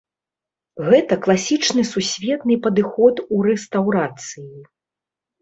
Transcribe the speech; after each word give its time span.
Гэта 0.87 1.17
класічны 1.25 1.83
сусветны 1.89 2.57
падыход 2.65 3.23
у 3.37 3.45
рэстаўрацыі. 3.51 4.49